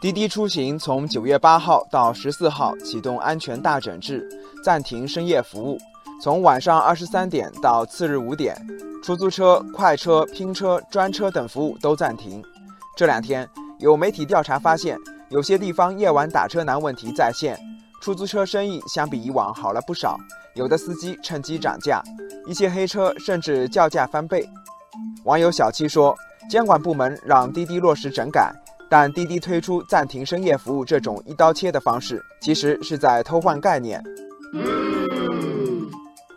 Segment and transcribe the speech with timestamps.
[0.00, 4.26] 滴滴出行从九月八号到十四号启动安全大整治，
[4.64, 5.78] 暂停深夜服务。
[6.22, 8.56] 从晚上二十三点到次日五点，
[9.02, 12.42] 出租车、快车、拼车、专车等服务都暂停。
[12.96, 14.98] 这两天，有媒体调查发现，
[15.30, 17.58] 有些地方夜晚打车难问题再现，
[18.02, 20.18] 出租车生意相比以往好了不少。
[20.54, 22.02] 有的司机趁机涨价，
[22.46, 24.48] 一些黑车甚至叫价翻倍。
[25.24, 26.16] 网友小七说
[26.50, 28.52] ：“监管部门让滴滴落实整改。”
[28.90, 34.02] 但滴滴推出暂停深夜服务这种一刀切的方式，其实是在偷换概念。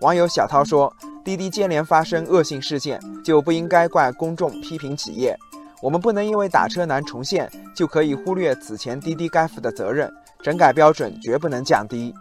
[0.00, 0.92] 网友小涛说
[1.24, 5.38] ：“滴滴接连发生恶性事件，就不应该怪公众批评企业。
[5.80, 10.12] 我们不能因为打车难重现，就可以忽略此前滴滴该负的责任。
[10.42, 12.12] 整改标准绝不能降低。”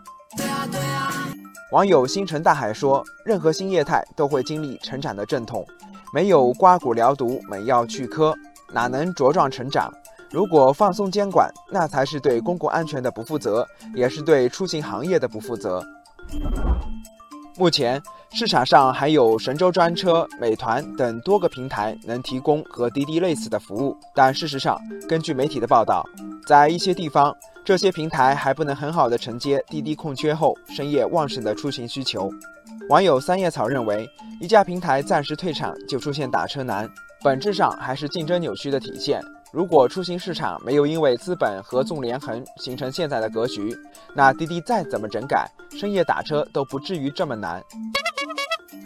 [1.73, 5.65] 网友星辰大海说：“任何新业态都会经历成长的阵痛，
[6.13, 8.35] 没有刮骨疗毒、猛药去疴，
[8.71, 9.91] 哪能茁壮成长？”
[10.31, 15.84] 如果放松监管，那才是对公共安全的不负责，也是对出行行业的不负责。
[17.57, 26.07] 目前市场上还有神州专车、美团等多个平台能提供和滴滴类似的服务，但事实上，根据媒体的报道，
[26.45, 32.32] 在一些地方，这些平台还不能很好的承接滴滴空缺后深夜旺盛的出行需求。
[32.87, 36.89] 网友三叶草认为，一家平台暂时退场就出现打车难，
[37.21, 39.21] 本质上还是竞争扭曲的体现。
[39.51, 43.75] 如果出行市场没有因为资本合纵连横形成现在的格局，
[44.13, 47.63] 那滴滴再怎么整改，深夜打车都不至于这么难。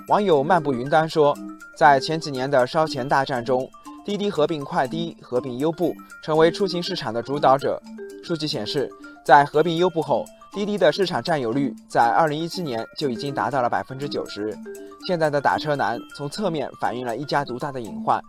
[0.07, 1.37] 网友漫步云端说，
[1.77, 3.69] 在前几年的烧钱大战中，
[4.05, 7.81] 滴滴合并快滴、合并优步，成为出行市场的主导者。
[8.23, 8.89] 数据显示，
[9.25, 14.57] 在合并优步后，滴滴的市场占有率在2017年就已经达到了百分之九十。
[15.05, 18.21] 现在的打车难，从侧面反映了一家独大的隐患。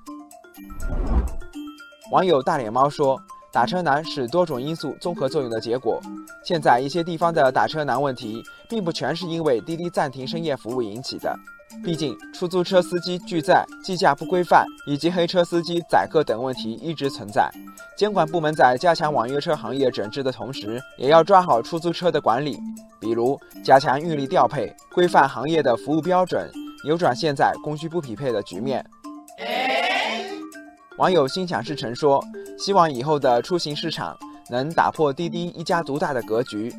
[2.10, 3.18] 网友大脸猫说
[3.50, 6.00] ：“打车难是多种因素综合作用的结果。
[6.44, 11.34] 现在一些地方的打车难问题，并不全是因为滴滴暂停深夜服务引起的。
[11.82, 17.50] 毕竟，出租车司机拒载、计价不规范，以及黑车司机宰客等问题一直存在。
[17.96, 22.58] 监管部门在加强网约车行业整治的同时，也要抓好出租车的管理，
[23.00, 26.48] 比如加强运力调配，规范行业的服务标准，
[26.84, 28.84] 扭转现在供需不匹配的局面。”
[30.96, 32.24] 网友心想事成说
[32.56, 34.16] ：“希望以后的出行市场
[34.48, 36.72] 能打破滴滴一家独大的格局，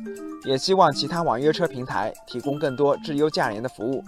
[0.46, 4.02] 也希望其他网约车平台提供更多质优价廉的服务，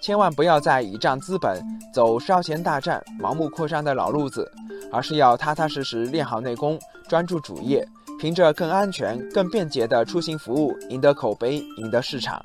[0.00, 1.62] 千万不要再倚仗资本
[1.94, 4.50] 走烧钱大战、盲目扩张的老路子，
[4.90, 7.86] 而是要踏踏实实练好内功，专注主业，
[8.18, 12.42] 凭着更安全、更便捷的出行服务赢得口碑，赢得市场。”